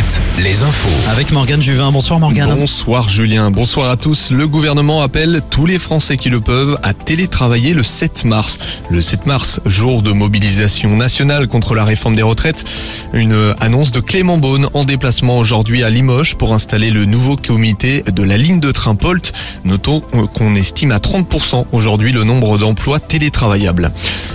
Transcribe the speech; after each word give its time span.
7, 0.00 0.22
les 0.42 0.62
infos. 0.62 1.10
Avec 1.10 1.30
Morgane 1.30 1.60
Juvin. 1.60 1.92
Bonsoir 1.92 2.18
Morgane. 2.20 2.54
Bonsoir 2.54 3.08
Julien, 3.08 3.50
bonsoir 3.50 3.90
à 3.90 3.96
tous. 3.96 4.30
Le 4.30 4.48
gouvernement 4.48 5.02
appelle 5.02 5.42
tous 5.50 5.66
les 5.66 5.78
Français 5.78 6.16
qui 6.16 6.30
le 6.30 6.40
peuvent 6.40 6.78
à 6.82 6.94
télétravailler 6.94 7.74
le 7.74 7.82
7 7.82 8.24
mars. 8.24 8.58
Le 8.88 9.02
7 9.02 9.26
mars, 9.26 9.60
jour 9.66 10.00
de 10.00 10.12
mobilisation 10.12 10.96
nationale 10.96 11.48
contre 11.48 11.74
la 11.74 11.84
réforme 11.84 12.14
des 12.14 12.22
retraites. 12.22 12.64
Une 13.12 13.54
annonce 13.60 13.90
de 13.92 14.00
Clément 14.00 14.38
Beaune 14.38 14.68
en 14.72 14.84
déplacement 14.84 15.38
aujourd'hui 15.38 15.82
à 15.82 15.90
Limoges 15.90 16.36
pour 16.36 16.54
installer 16.54 16.90
le 16.90 17.04
nouveau 17.04 17.36
comité 17.36 18.02
de 18.10 18.22
la 18.22 18.38
ligne 18.38 18.60
de 18.60 18.72
train 18.72 18.94
Polt. 18.94 19.32
Notons 19.64 20.00
qu'on 20.32 20.54
estime 20.54 20.92
à 20.92 20.98
30% 20.98 21.66
aujourd'hui 21.72 22.12
le 22.12 22.24
nombre 22.24 22.56
d'emplois 22.56 23.00
télétravaillables. 23.00 23.92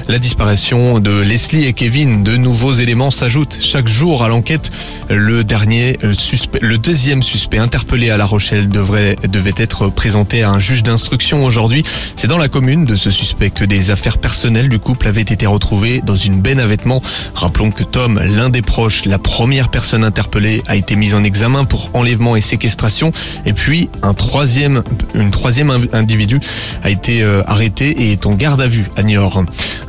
La 0.08 0.20
disparition 0.20 1.00
de 1.00 1.20
Leslie 1.20 1.66
et 1.66 1.74
Kevin, 1.74 2.24
de 2.24 2.38
nouveaux 2.38 2.74
éléments 2.74 3.10
s'ajoutent 3.10 3.58
chaque 3.60 3.88
jour 3.88 4.24
à 4.24 4.28
l'enquête. 4.28 4.70
Le 5.10 5.44
dernier 5.44 5.98
euh, 6.04 6.14
suspect, 6.14 6.60
le 6.62 6.78
deuxième 6.78 7.24
suspect 7.24 7.58
interpellé 7.58 8.12
à 8.12 8.18
La 8.18 8.28
Rochelle 8.28 8.70
devrait, 8.70 9.16
devait 9.28 9.56
être 9.58 9.90
présenté 9.90 10.44
à 10.44 10.52
un 10.52 10.60
juge 10.60 10.84
d'instruction 10.84 11.44
aujourd'hui. 11.44 11.84
C'est 12.16 12.28
dans 12.28 12.38
la 12.38 12.50
commune 12.50 12.86
de 12.86 12.96
ce 12.96 13.10
suspect 13.10 13.50
que 13.50 13.66
des 13.66 13.90
affaires 13.90 14.20
personnelles 14.20 14.70
du 14.70 14.78
couple 14.78 15.08
avaient 15.08 15.22
été 15.22 15.48
retrouvées 15.48 16.02
dans 16.02 16.16
une 16.16 16.40
benne 16.40 16.60
à 16.60 16.68
vêtements. 16.68 17.02
Rappelons 17.34 17.72
que 17.72 17.84
Tom, 17.84 18.22
l'un 18.24 18.50
des 18.50 18.62
proches, 18.62 19.06
la 19.06 19.18
première 19.18 19.70
personne 19.70 20.04
interpellée, 20.04 20.62
a 20.68 20.76
été 20.76 20.96
mise 20.96 21.16
en 21.16 21.24
examen 21.24 21.66
pour 21.66 21.90
enlèvement 21.96 22.36
et 22.36 22.42
séquestration. 22.42 23.12
Et 23.48 23.54
puis, 23.54 23.90
un 24.04 24.14
troisième, 24.14 24.84
une 25.16 25.32
troisième 25.32 25.88
individu 25.94 26.40
a 26.84 26.92
été 26.92 27.24
euh, 27.24 27.42
arrêté 27.48 27.90
et 27.90 28.12
est 28.12 28.28
en 28.28 28.36
garde 28.36 28.62
à 28.62 28.68
vue 28.68 28.86
à 28.98 29.02
Niort. 29.02 29.44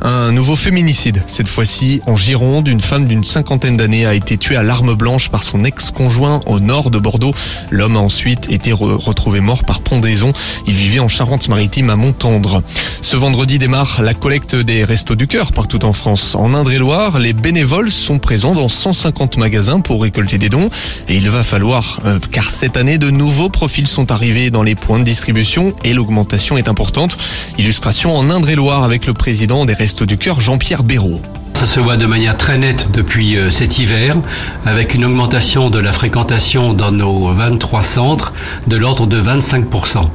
Un 0.09 0.31
nouveau 0.31 0.55
féminicide, 0.55 1.21
cette 1.27 1.49
fois-ci 1.49 1.99
en 2.05 2.15
Gironde. 2.15 2.69
Une 2.69 2.79
femme 2.79 3.07
d'une 3.07 3.25
cinquantaine 3.25 3.75
d'années 3.75 4.05
a 4.05 4.13
été 4.13 4.37
tuée 4.37 4.55
à 4.55 4.63
l'arme 4.63 4.95
blanche 4.95 5.27
par 5.27 5.43
son 5.43 5.65
ex-conjoint 5.65 6.39
au 6.45 6.61
nord 6.61 6.91
de 6.91 6.97
Bordeaux. 6.97 7.33
L'homme 7.71 7.97
a 7.97 7.99
ensuite 7.99 8.49
été 8.49 8.71
retrouvé 8.71 9.41
mort 9.41 9.65
par 9.65 9.81
pendaison. 9.81 10.31
Il 10.65 10.75
vivait 10.75 11.01
en 11.01 11.09
Charente-Maritime 11.09 11.89
à 11.89 11.97
Montendre. 11.97 12.63
Ce 13.01 13.17
vendredi 13.17 13.59
démarre 13.59 14.01
la 14.01 14.13
collecte 14.13 14.55
des 14.55 14.85
Restos 14.85 15.15
du 15.15 15.27
Cœur 15.27 15.51
partout 15.51 15.83
en 15.83 15.91
France. 15.91 16.35
En 16.35 16.53
Indre-et-Loire, 16.53 17.19
les 17.19 17.33
bénévoles 17.33 17.91
sont 17.91 18.17
présents 18.17 18.55
dans 18.55 18.69
150 18.69 19.35
magasins 19.35 19.81
pour 19.81 20.01
récolter 20.01 20.37
des 20.37 20.47
dons. 20.47 20.69
Et 21.09 21.17
il 21.17 21.29
va 21.29 21.43
falloir, 21.43 21.99
euh, 22.05 22.17
car 22.31 22.49
cette 22.49 22.77
année, 22.77 22.97
de 22.97 23.09
nouveaux 23.09 23.49
profils 23.49 23.87
sont 23.87 24.09
arrivés 24.13 24.51
dans 24.51 24.63
les 24.63 24.75
points 24.75 24.99
de 24.99 25.03
distribution 25.03 25.73
et 25.83 25.91
l'augmentation 25.91 26.57
est 26.57 26.69
importante. 26.69 27.17
Illustration 27.57 28.15
en 28.15 28.29
Indre-et-Loire 28.29 28.85
avec 28.85 29.05
le 29.05 29.13
président 29.13 29.65
des 29.65 29.73
Restos 29.73 29.96
du 30.05 30.17
Cœur, 30.17 30.41
Jean-Pierre 30.41 30.83
Béraud. 30.83 31.21
Ça 31.53 31.65
se 31.65 31.79
voit 31.79 31.97
de 31.97 32.05
manière 32.05 32.37
très 32.37 32.57
nette 32.57 32.91
depuis 32.91 33.35
euh, 33.35 33.49
cet 33.49 33.79
hiver, 33.79 34.15
avec 34.65 34.93
une 34.93 35.05
augmentation 35.05 35.69
de 35.69 35.79
la 35.79 35.91
fréquentation 35.91 36.73
dans 36.73 36.91
nos 36.91 37.33
23 37.33 37.81
centres 37.81 38.33
de 38.67 38.77
l'ordre 38.77 39.07
de 39.07 39.19
25% 39.19 40.07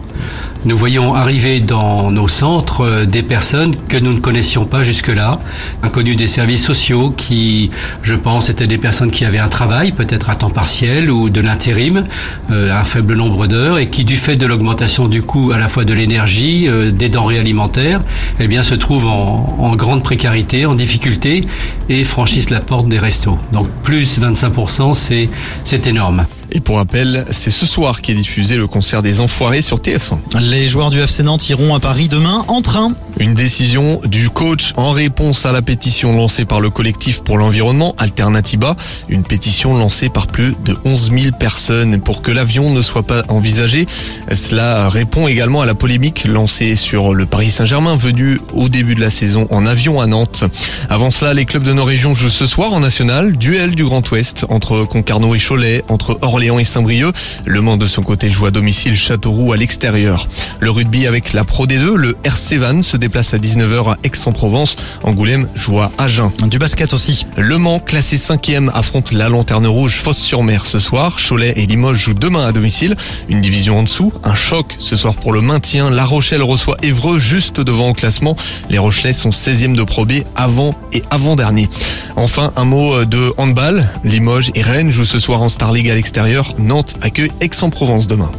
nous 0.65 0.77
voyons 0.77 1.15
arriver 1.15 1.59
dans 1.59 2.13
nos 2.13 2.29
centres 2.29 2.83
euh, 2.83 3.05
des 3.05 3.23
personnes 3.23 3.75
que 3.89 3.97
nous 3.97 4.13
ne 4.13 4.21
connaissions 4.21 4.65
pas 4.65 4.85
jusque-là, 4.85 5.41
inconnues 5.83 6.15
des 6.15 6.29
services 6.29 6.65
sociaux 6.65 7.11
qui, 7.11 7.71
je 8.03 8.15
pense, 8.15 8.49
étaient 8.49 8.69
des 8.69 8.79
personnes 8.79 9.11
qui 9.11 9.25
avaient 9.25 9.39
un 9.39 9.49
travail, 9.49 9.93
peut-être 9.93 10.31
à 10.31 10.37
temps 10.37 10.51
partiel 10.51 11.11
ou 11.11 11.31
de 11.31 11.41
l'intérim, 11.41 12.05
euh, 12.51 12.73
un 12.73 12.85
faible 12.85 13.15
nombre 13.15 13.47
d'heures, 13.49 13.79
et 13.79 13.89
qui, 13.89 14.05
du 14.05 14.17
fait 14.17 14.37
de 14.37 14.47
l'augmentation 14.47 15.09
du 15.09 15.23
coût 15.23 15.51
à 15.53 15.59
la 15.59 15.69
fois 15.69 15.85
de 15.85 15.95
l'énergie, 15.95 16.69
euh, 16.69 16.93
des 16.93 17.09
denrées 17.09 17.39
alimentaires, 17.39 18.01
eh 18.39 18.47
bien, 18.47 18.63
se 18.63 18.75
trouvent 18.75 19.09
en, 19.09 19.57
en 19.59 19.75
grande 19.75 20.03
précarité, 20.03 20.67
en 20.67 20.75
difficulté, 20.75 21.43
et 21.89 22.05
franchissent 22.05 22.51
la 22.51 22.61
porte 22.61 22.89
des 22.89 22.99
restos. 22.99 23.39
Donc, 23.53 23.69
plus 23.83 24.21
25%, 24.21 24.95
c'est, 24.95 25.29
c'est 25.65 25.87
énorme. 25.87 26.25
Et 26.55 26.61
pour 26.61 26.77
rappel, 26.77 27.25
c'est 27.31 27.51
ce 27.51 27.65
soir 27.65 28.03
qu'est 28.03 28.13
diffusé 28.13 28.57
le 28.57 28.67
concert 28.67 29.03
des 29.03 29.21
Enfoirés 29.21 29.63
sur 29.63 29.79
TF1. 29.79 30.19
Les 30.51 30.69
joueurs 30.69 30.91
du 30.91 31.01
FC 31.01 31.23
Nantes 31.23 31.49
iront 31.49 31.75
à 31.75 31.81
Paris 31.81 32.09
demain 32.09 32.45
en 32.47 32.61
train. 32.61 32.93
Une 33.19 33.33
décision 33.33 34.03
du 34.05 34.29
coach 34.29 34.75
en 34.77 34.91
réponse 34.91 35.47
à 35.47 35.53
la 35.53 35.63
pétition 35.63 36.15
lancée 36.15 36.45
par 36.45 36.61
le 36.61 36.69
collectif 36.69 37.23
pour 37.23 37.39
l'environnement 37.39 37.95
Alternatiba, 37.97 38.77
une 39.09 39.23
pétition 39.23 39.75
lancée 39.79 40.11
par 40.11 40.27
plus 40.27 40.55
de 40.63 40.77
11 40.85 41.11
000 41.13 41.37
personnes 41.39 42.03
pour 42.03 42.21
que 42.21 42.31
l'avion 42.31 42.71
ne 42.71 42.83
soit 42.83 43.05
pas 43.05 43.23
envisagé. 43.29 43.87
Cela 44.31 44.91
répond 44.91 45.29
également 45.29 45.63
à 45.63 45.67
la 45.67 45.75
polémique 45.75 46.25
lancée 46.27 46.77
sur 46.77 47.15
le 47.15 47.25
Paris 47.25 47.51
Saint-Germain 47.51 47.97
venu 47.97 48.39
au 48.53 48.69
début 48.69 48.95
de 48.95 49.01
la 49.01 49.11
saison 49.11 49.47
en 49.51 49.65
avion 49.65 50.03
à 50.03 50.07
Nantes. 50.07 50.45
Avant 50.91 51.11
cela, 51.11 51.33
les 51.33 51.47
clubs 51.47 51.65
de 51.65 51.73
nos 51.73 51.85
régions 51.85 52.13
jouent 52.13 52.29
ce 52.29 52.45
soir 52.45 52.75
en 52.75 52.81
national, 52.81 53.39
duel 53.39 53.75
du 53.75 53.85
Grand 53.85 54.09
Ouest 54.11 54.45
entre 54.51 54.85
Concarneau 54.85 55.35
et 55.35 55.39
Cholet, 55.39 55.83
entre 55.89 56.19
Orléans 56.21 56.42
Léon 56.43 56.59
et 56.59 56.65
Saint-Brieuc. 56.65 57.15
Le 57.45 57.61
Mans 57.61 57.77
de 57.77 57.87
son 57.87 58.03
côté 58.03 58.31
joue 58.31 58.47
à 58.47 58.51
domicile 58.51 58.97
Châteauroux 58.97 59.53
à 59.53 59.57
l'extérieur. 59.57 60.27
Le 60.59 60.73
rugby 60.73 61.07
avec 61.07 61.33
la 61.35 61.45
Pro 61.45 61.69
D2, 61.69 61.95
le 61.95 62.17
RC 62.25 62.59
Van 62.59 62.83
se 62.83 62.97
déplace 62.97 63.33
à 63.33 63.39
19h 63.39 63.93
à 63.93 63.99
Aix-en-Provence. 64.03 64.77
Angoulême 65.05 65.47
joue 65.55 65.79
à 65.79 65.93
Agen. 65.99 66.33
Du 66.49 66.59
basket 66.59 66.93
aussi. 66.95 67.27
Le 67.37 67.59
Mans, 67.59 67.79
classé 67.79 68.17
5e, 68.17 68.71
affronte 68.75 69.13
la 69.13 69.29
Lanterne 69.29 69.69
Rouge 69.69 69.93
Fosse-sur-Mer 69.93 70.67
ce 70.67 70.81
soir. 70.81 71.17
Cholet 71.17 71.55
et 71.55 71.67
Limoges 71.67 71.99
jouent 71.99 72.15
demain 72.15 72.45
à 72.45 72.51
domicile. 72.51 72.97
Une 73.29 73.41
division 73.41 73.79
en 73.79 73.83
dessous, 73.85 74.13
un 74.25 74.35
choc 74.35 74.75
ce 74.81 74.97
soir 74.97 75.15
pour 75.15 75.33
le 75.33 75.43
maintien. 75.43 75.91
La 75.91 76.05
Rochelle 76.05 76.43
reçoit 76.43 76.77
Évreux 76.83 77.21
juste 77.21 77.61
devant 77.61 77.91
au 77.91 77.93
classement. 77.93 78.35
Les 78.69 78.79
Rochelais 78.79 79.13
sont 79.13 79.31
16e 79.31 79.77
de 79.77 79.85
Pro 79.85 80.07
B 80.07 80.25
avant 80.35 80.75
et 80.93 81.05
avant-dernier. 81.11 81.69
Enfin, 82.17 82.53
un 82.57 82.65
mot 82.65 83.05
de 83.05 83.33
handball. 83.37 83.87
Limoges 84.03 84.51
et 84.57 84.63
Rennes 84.63 84.91
jouent 84.91 85.05
ce 85.05 85.21
soir 85.21 85.41
en 85.41 85.49
Star 85.49 85.71
League 85.71 85.89
à 85.89 85.95
l'extérieur. 85.95 86.32
Nantes 86.59 86.95
accueille 87.03 87.31
Aix-en-Provence 87.41 88.07
demain. 88.07 88.31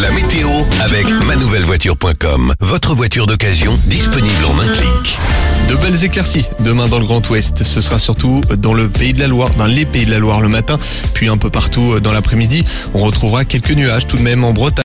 La 0.00 0.10
météo 0.12 0.48
avec 0.80 1.06
manouvellevoiture.com. 1.26 2.54
Votre 2.60 2.94
voiture 2.94 3.26
d'occasion 3.26 3.78
disponible 3.86 4.44
en 4.46 4.58
un 4.58 4.66
clic. 4.68 5.18
De 5.68 5.74
belles 5.76 6.04
éclaircies 6.04 6.46
demain 6.60 6.88
dans 6.88 6.98
le 6.98 7.04
Grand 7.04 7.28
Ouest. 7.30 7.62
Ce 7.62 7.80
sera 7.80 7.98
surtout 7.98 8.40
dans 8.58 8.74
le 8.74 8.88
pays 8.88 9.12
de 9.12 9.20
la 9.20 9.26
Loire, 9.26 9.50
dans 9.50 9.66
les 9.66 9.84
pays 9.84 10.04
de 10.04 10.10
la 10.10 10.18
Loire 10.18 10.40
le 10.40 10.48
matin, 10.48 10.78
puis 11.14 11.28
un 11.28 11.36
peu 11.36 11.50
partout 11.50 12.00
dans 12.00 12.12
l'après-midi. 12.12 12.64
On 12.94 13.00
retrouvera 13.00 13.44
quelques 13.44 13.72
nuages 13.72 14.06
tout 14.06 14.16
de 14.16 14.22
même 14.22 14.44
en 14.44 14.52
Bretagne. 14.52 14.72